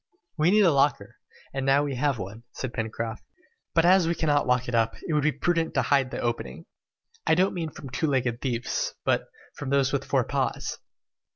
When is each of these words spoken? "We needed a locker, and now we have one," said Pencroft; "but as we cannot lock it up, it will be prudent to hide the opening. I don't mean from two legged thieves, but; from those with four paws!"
"We 0.35 0.49
needed 0.49 0.65
a 0.65 0.71
locker, 0.71 1.17
and 1.53 1.63
now 1.63 1.83
we 1.83 1.93
have 1.93 2.17
one," 2.17 2.41
said 2.53 2.73
Pencroft; 2.73 3.23
"but 3.75 3.85
as 3.85 4.07
we 4.07 4.15
cannot 4.15 4.47
lock 4.47 4.67
it 4.67 4.73
up, 4.73 4.95
it 5.07 5.13
will 5.13 5.21
be 5.21 5.31
prudent 5.31 5.75
to 5.75 5.83
hide 5.83 6.09
the 6.09 6.17
opening. 6.19 6.65
I 7.27 7.35
don't 7.35 7.53
mean 7.53 7.69
from 7.69 7.91
two 7.91 8.07
legged 8.07 8.41
thieves, 8.41 8.95
but; 9.05 9.27
from 9.53 9.69
those 9.69 9.93
with 9.93 10.03
four 10.05 10.23
paws!" 10.23 10.79